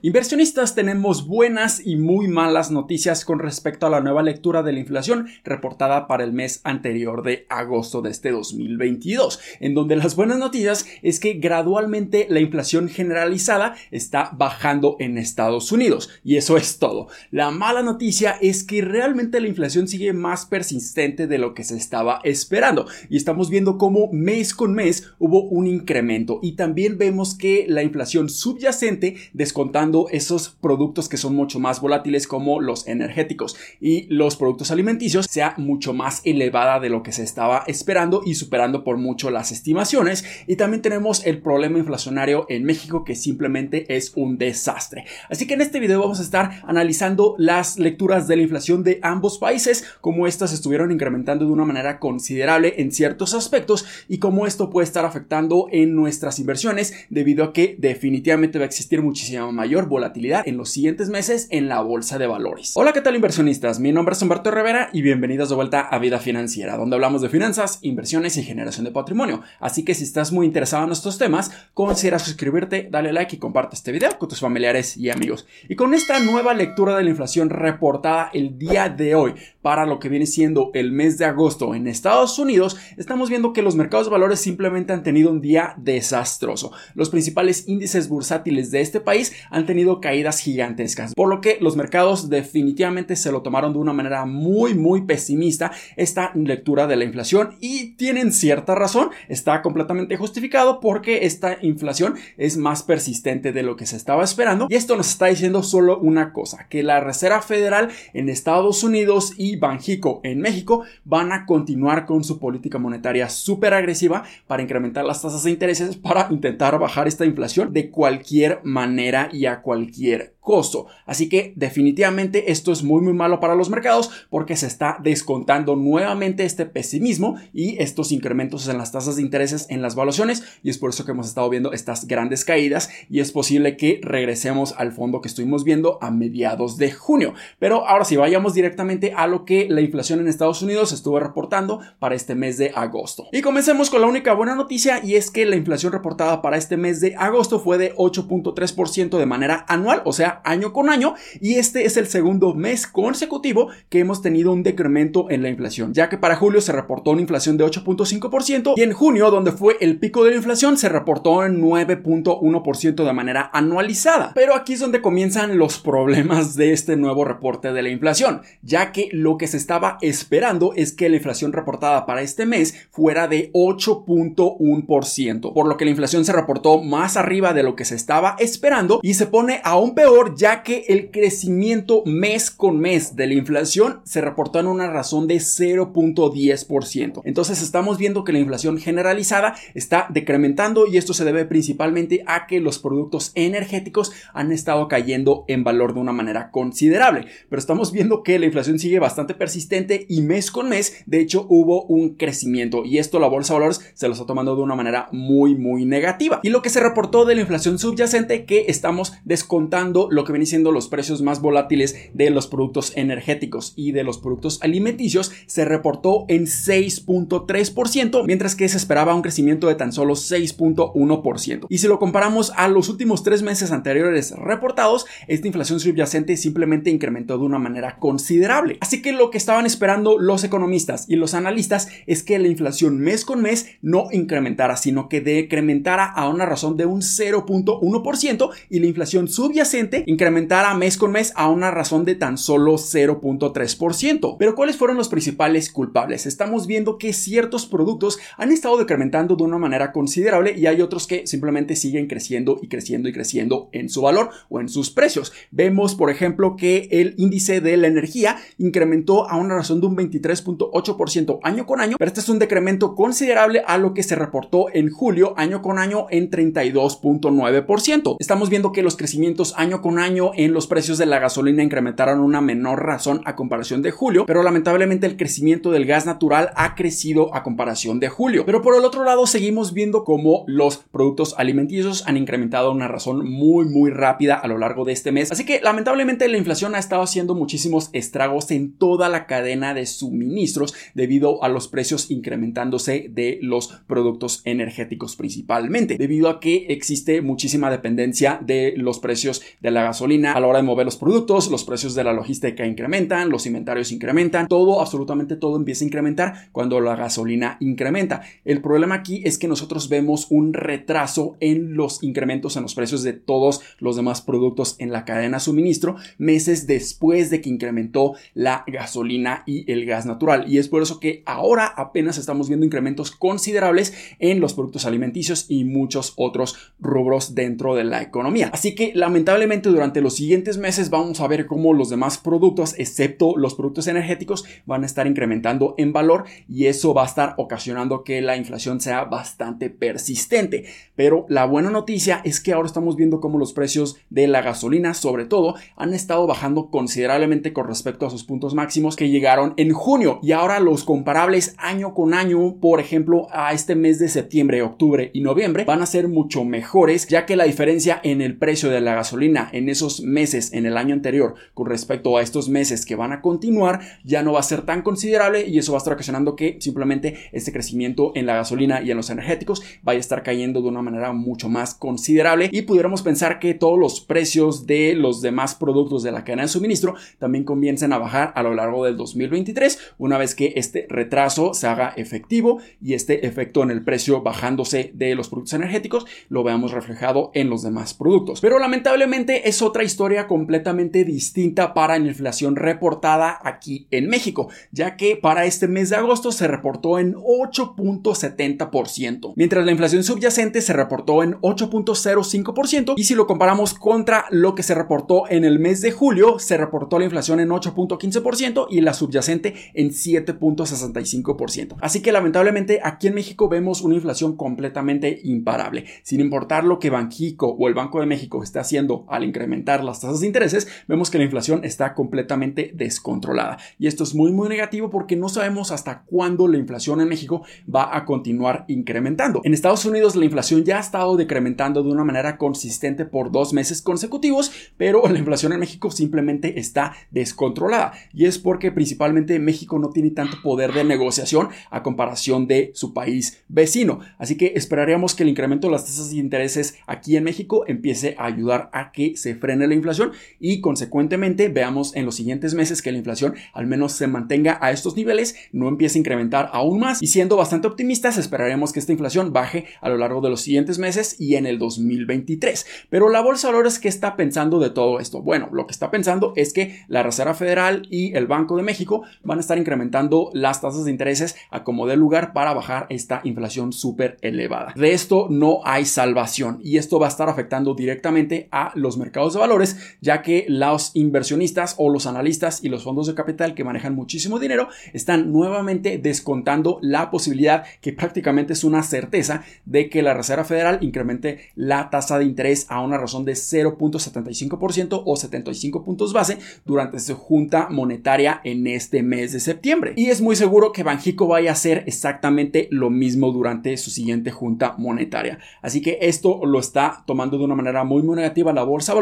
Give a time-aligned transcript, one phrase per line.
[0.00, 4.78] Inversionistas tenemos buenas y muy malas noticias con respecto a la nueva lectura de la
[4.78, 10.38] inflación reportada para el mes anterior de agosto de este 2022, en donde las buenas
[10.38, 16.78] noticias es que gradualmente la inflación generalizada está bajando en Estados Unidos y eso es
[16.78, 17.08] todo.
[17.32, 21.76] La mala noticia es que realmente la inflación sigue más persistente de lo que se
[21.76, 27.34] estaba esperando y estamos viendo cómo mes con mes hubo un incremento y también vemos
[27.34, 33.56] que la inflación subyacente descontando esos productos que son mucho más volátiles como los energéticos
[33.80, 38.34] y los productos alimenticios sea mucho más elevada de lo que se estaba esperando y
[38.34, 40.24] superando por mucho las estimaciones.
[40.46, 45.04] Y también tenemos el problema inflacionario en México que simplemente es un desastre.
[45.30, 49.00] Así que en este video vamos a estar analizando las lecturas de la inflación de
[49.02, 54.46] ambos países, cómo estas estuvieron incrementando de una manera considerable en ciertos aspectos y cómo
[54.46, 59.50] esto puede estar afectando en nuestras inversiones debido a que definitivamente va a existir muchísima
[59.52, 62.72] mayor volatilidad en los siguientes meses en la bolsa de valores.
[62.74, 63.80] Hola, ¿qué tal inversionistas?
[63.80, 67.28] Mi nombre es Humberto Rivera y bienvenidos de vuelta a Vida Financiera, donde hablamos de
[67.28, 69.42] finanzas, inversiones y generación de patrimonio.
[69.60, 73.76] Así que si estás muy interesado en estos temas, considera suscribirte, dale like y comparte
[73.76, 75.46] este video con tus familiares y amigos.
[75.68, 79.98] Y con esta nueva lectura de la inflación reportada el día de hoy para lo
[79.98, 84.06] que viene siendo el mes de agosto en Estados Unidos, estamos viendo que los mercados
[84.06, 86.72] de valores simplemente han tenido un día desastroso.
[86.94, 91.76] Los principales índices bursátiles de este país han tenido caídas gigantescas, por lo que los
[91.76, 97.04] mercados definitivamente se lo tomaron de una manera muy muy pesimista esta lectura de la
[97.04, 103.62] inflación y tienen cierta razón, está completamente justificado porque esta inflación es más persistente de
[103.62, 107.00] lo que se estaba esperando y esto nos está diciendo solo una cosa, que la
[107.00, 112.78] Reserva Federal en Estados Unidos y Banjico en México van a continuar con su política
[112.78, 117.90] monetaria súper agresiva para incrementar las tasas de intereses para intentar bajar esta inflación de
[117.90, 120.86] cualquier manera y a cualquier costo.
[121.04, 125.76] Así que definitivamente esto es muy muy malo para los mercados porque se está descontando
[125.76, 130.70] nuevamente este pesimismo y estos incrementos en las tasas de intereses en las valuaciones y
[130.70, 134.74] es por eso que hemos estado viendo estas grandes caídas y es posible que regresemos
[134.78, 137.34] al fondo que estuvimos viendo a mediados de junio.
[137.58, 141.80] Pero ahora sí, vayamos directamente a lo que la inflación en Estados Unidos estuvo reportando
[141.98, 143.26] para este mes de agosto.
[143.32, 146.78] Y comencemos con la única buena noticia y es que la inflación reportada para este
[146.78, 151.54] mes de agosto fue de 8.3% de manera anual, o sea, año con año, y
[151.54, 156.08] este es el segundo mes consecutivo que hemos tenido un decremento en la inflación, ya
[156.08, 159.98] que para julio se reportó una inflación de 8.5% y en junio, donde fue el
[159.98, 164.32] pico de la inflación, se reportó en 9.1% de manera anualizada.
[164.34, 168.92] Pero aquí es donde comienzan los problemas de este nuevo reporte de la inflación, ya
[168.92, 173.28] que lo que se estaba esperando es que la inflación reportada para este mes fuera
[173.28, 177.94] de 8.1%, por lo que la inflación se reportó más arriba de lo que se
[177.94, 183.26] estaba esperando y se pone aún peor ya que el crecimiento mes con mes de
[183.26, 187.22] la inflación se reportó en una razón de 0.10%.
[187.24, 192.46] Entonces estamos viendo que la inflación generalizada está decrementando y esto se debe principalmente a
[192.46, 197.26] que los productos energéticos han estado cayendo en valor de una manera considerable.
[197.48, 201.46] Pero estamos viendo que la inflación sigue bastante persistente y mes con mes, de hecho,
[201.48, 204.74] hubo un crecimiento y esto la bolsa de valores se lo está tomando de una
[204.74, 206.40] manera muy, muy negativa.
[206.42, 210.46] Y lo que se reportó de la inflación subyacente que estamos descontando lo que viene
[210.46, 215.64] siendo los precios más volátiles de los productos energéticos y de los productos alimenticios se
[215.64, 221.66] reportó en 6.3%, mientras que se esperaba un crecimiento de tan solo 6.1%.
[221.68, 226.90] Y si lo comparamos a los últimos tres meses anteriores reportados, esta inflación subyacente simplemente
[226.90, 228.78] incrementó de una manera considerable.
[228.80, 232.98] Así que lo que estaban esperando los economistas y los analistas es que la inflación
[232.98, 238.80] mes con mes no incrementara, sino que decrementara a una razón de un 0.1% y
[238.80, 244.36] la inflación subyacente incrementara mes con mes a una razón de tan solo 0.3%.
[244.38, 246.26] Pero ¿cuáles fueron los principales culpables?
[246.26, 251.06] Estamos viendo que ciertos productos han estado decrementando de una manera considerable y hay otros
[251.06, 255.32] que simplemente siguen creciendo y creciendo y creciendo en su valor o en sus precios.
[255.50, 259.96] Vemos, por ejemplo, que el índice de la energía incrementó a una razón de un
[259.96, 264.66] 23.8% año con año, pero este es un decremento considerable a lo que se reportó
[264.72, 268.16] en julio año con año en 32.9%.
[268.18, 271.62] Estamos viendo que los crecimientos año con año año en los precios de la gasolina
[271.62, 276.50] incrementaron una menor razón a comparación de julio, pero lamentablemente el crecimiento del gas natural
[276.56, 278.44] ha crecido a comparación de julio.
[278.46, 283.28] Pero por el otro lado seguimos viendo cómo los productos alimenticios han incrementado una razón
[283.28, 285.30] muy muy rápida a lo largo de este mes.
[285.30, 289.86] Así que lamentablemente la inflación ha estado haciendo muchísimos estragos en toda la cadena de
[289.86, 297.20] suministros debido a los precios incrementándose de los productos energéticos principalmente, debido a que existe
[297.20, 301.50] muchísima dependencia de los precios de la gasolina a la hora de mover los productos,
[301.50, 306.48] los precios de la logística incrementan, los inventarios incrementan, todo, absolutamente todo empieza a incrementar
[306.52, 308.22] cuando la gasolina incrementa.
[308.44, 313.02] El problema aquí es que nosotros vemos un retraso en los incrementos en los precios
[313.02, 318.14] de todos los demás productos en la cadena de suministro meses después de que incrementó
[318.34, 320.44] la gasolina y el gas natural.
[320.50, 325.46] Y es por eso que ahora apenas estamos viendo incrementos considerables en los productos alimenticios
[325.48, 328.50] y muchos otros rubros dentro de la economía.
[328.52, 333.36] Así que lamentablemente durante los siguientes meses vamos a ver cómo los demás productos, excepto
[333.36, 338.04] los productos energéticos, van a estar incrementando en valor y eso va a estar ocasionando
[338.04, 340.64] que la inflación sea bastante persistente.
[340.96, 344.94] Pero la buena noticia es que ahora estamos viendo cómo los precios de la gasolina,
[344.94, 349.72] sobre todo, han estado bajando considerablemente con respecto a sus puntos máximos que llegaron en
[349.72, 354.62] junio y ahora los comparables año con año, por ejemplo, a este mes de septiembre,
[354.62, 358.70] octubre y noviembre, van a ser mucho mejores, ya que la diferencia en el precio
[358.70, 362.86] de la gasolina en esos meses en el año anterior con respecto a estos meses
[362.86, 365.80] que van a continuar ya no va a ser tan considerable y eso va a
[365.80, 370.00] estar ocasionando que simplemente este crecimiento en la gasolina y en los energéticos vaya a
[370.00, 374.66] estar cayendo de una manera mucho más considerable y pudiéramos pensar que todos los precios
[374.66, 378.54] de los demás productos de la cadena de suministro también comiencen a bajar a lo
[378.54, 383.70] largo del 2023 una vez que este retraso se haga efectivo y este efecto en
[383.70, 388.40] el precio bajándose de los productos energéticos lo veamos reflejado en los demás productos.
[388.40, 394.96] Pero lamentablemente es otra historia completamente distinta para la inflación reportada aquí en México, ya
[394.96, 400.74] que para este mes de agosto se reportó en 8.70%, mientras la inflación subyacente se
[400.74, 405.80] reportó en 8.05% y si lo comparamos contra lo que se reportó en el mes
[405.80, 411.76] de julio, se reportó la inflación en 8.15% y la subyacente en 7.65%.
[411.80, 415.86] Así que lamentablemente aquí en México vemos una inflación completamente imparable.
[416.02, 420.00] Sin importar lo que Banjico o el Banco de México esté haciendo al incrementar las
[420.00, 423.58] tasas de intereses, vemos que la inflación está completamente descontrolada.
[423.78, 427.42] Y esto es muy muy negativo porque no sabemos hasta cuándo la inflación en México
[427.72, 429.40] va a continuar incrementando.
[429.44, 433.52] En Estados Unidos la inflación ya ha estado decrementando de una manera consistente por dos
[433.52, 437.92] meses consecutivos, pero la inflación en México simplemente está descontrolada.
[438.12, 442.92] Y es porque principalmente México no tiene tanto poder de negociación a comparación de su
[442.94, 444.00] país vecino.
[444.18, 448.14] Así que esperaríamos que el incremento de las tasas de intereses aquí en México empiece
[448.18, 452.82] a ayudar a que se frene la inflación y consecuentemente veamos en los siguientes meses
[452.82, 456.80] que la inflación al menos se mantenga a estos niveles, no empiece a incrementar aún
[456.80, 460.40] más y siendo bastante optimistas esperaremos que esta inflación baje a lo largo de los
[460.40, 462.66] siguientes meses y en el 2023.
[462.90, 465.22] Pero la bolsa de valores ¿qué está pensando de todo esto?
[465.22, 469.02] Bueno, lo que está pensando es que la Reserva Federal y el Banco de México
[469.22, 473.20] van a estar incrementando las tasas de intereses a como dé lugar para bajar esta
[473.24, 474.72] inflación súper elevada.
[474.76, 479.07] De esto no hay salvación y esto va a estar afectando directamente a los mercados
[479.12, 483.64] de valores, ya que los inversionistas o los analistas y los fondos de capital que
[483.64, 490.02] manejan muchísimo dinero están nuevamente descontando la posibilidad que prácticamente es una certeza de que
[490.02, 495.84] la Reserva Federal incremente la tasa de interés a una razón de 0.75% o 75
[495.84, 499.94] puntos base durante su junta monetaria en este mes de septiembre.
[499.96, 504.30] Y es muy seguro que Banjico vaya a hacer exactamente lo mismo durante su siguiente
[504.30, 505.38] junta monetaria.
[505.62, 508.94] Así que esto lo está tomando de una manera muy, muy negativa la bolsa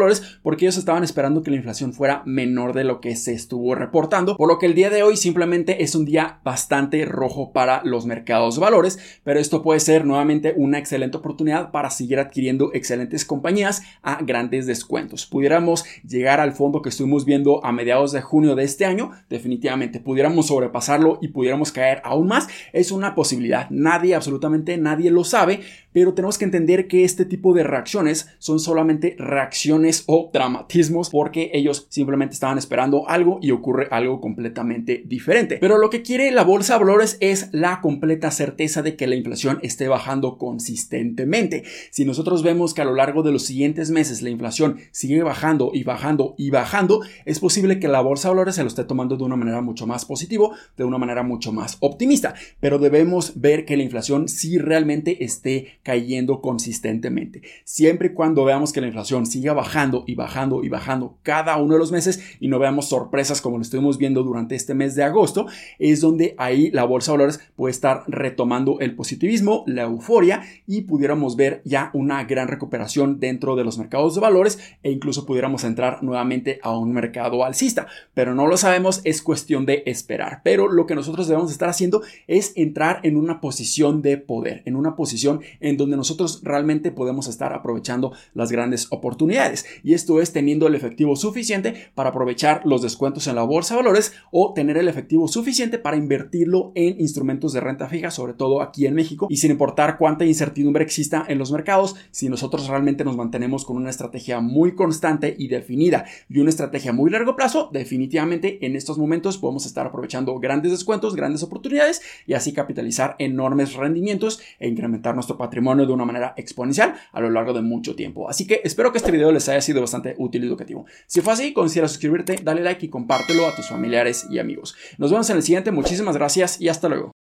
[0.43, 4.37] porque ellos estaban esperando que la inflación fuera menor de lo que se estuvo reportando,
[4.37, 8.07] por lo que el día de hoy simplemente es un día bastante rojo para los
[8.07, 13.83] mercados valores, pero esto puede ser nuevamente una excelente oportunidad para seguir adquiriendo excelentes compañías
[14.03, 15.27] a grandes descuentos.
[15.27, 20.01] Pudiéramos llegar al fondo que estuvimos viendo a mediados de junio de este año, definitivamente
[20.01, 23.69] pudiéramos sobrepasarlo y pudiéramos caer aún más, es una posibilidad.
[23.71, 25.61] Nadie, absolutamente nadie lo sabe,
[25.97, 31.51] pero tenemos que entender que este tipo de reacciones son solamente reacciones o dramatismos porque
[31.55, 35.57] ellos simplemente estaban esperando algo y ocurre algo completamente diferente.
[35.59, 39.17] Pero lo que quiere la bolsa de valores es la completa certeza de que la
[39.17, 41.65] inflación esté bajando consistentemente.
[41.91, 45.71] Si nosotros vemos que a lo largo de los siguientes meses la inflación sigue bajando
[45.73, 49.17] y bajando y bajando, es posible que la bolsa de valores se lo esté tomando
[49.17, 52.35] de una manera mucho más positivo, de una manera mucho más optimista.
[52.61, 57.43] Pero debemos ver que la inflación sí realmente esté cayendo consistentemente.
[57.63, 61.75] Siempre y cuando veamos que la inflación siga bajando y bajando y bajando cada uno
[61.75, 65.05] de los meses y no veamos sorpresas como lo estuvimos viendo durante este mes de
[65.05, 65.47] agosto,
[65.79, 70.81] es donde ahí la bolsa de valores puede estar retomando el positivismo, la euforia y
[70.81, 75.63] pudiéramos ver ya una gran recuperación dentro de los mercados de valores e incluso pudiéramos
[75.63, 77.87] entrar nuevamente a un mercado alcista.
[78.13, 80.41] Pero no lo sabemos, es cuestión de esperar.
[80.43, 84.75] Pero lo que nosotros debemos estar haciendo es entrar en una posición de poder, en
[84.75, 89.65] una posición en donde nosotros realmente podemos estar aprovechando las grandes oportunidades.
[89.83, 93.83] Y esto es teniendo el efectivo suficiente para aprovechar los descuentos en la bolsa de
[93.83, 98.63] valores o tener el efectivo suficiente para invertirlo en instrumentos de renta fija, sobre todo
[98.63, 99.27] aquí en México.
[99.31, 103.77] Y sin importar cuánta incertidumbre exista en los mercados, si nosotros realmente nos mantenemos con
[103.77, 108.99] una estrategia muy constante y definida y una estrategia muy largo plazo, definitivamente en estos
[108.99, 115.15] momentos podemos estar aprovechando grandes descuentos, grandes oportunidades y así capitalizar enormes rendimientos e incrementar
[115.15, 115.37] nuestro
[115.67, 118.29] patrimonio de una manera exponencial a lo largo de mucho tiempo.
[118.29, 120.87] Así que espero que este video les haya sido bastante útil y educativo.
[121.07, 124.77] Si fue así, considera suscribirte, dale like y compártelo a tus familiares y amigos.
[124.99, 127.13] Nos vemos en el siguiente, muchísimas gracias y hasta luego.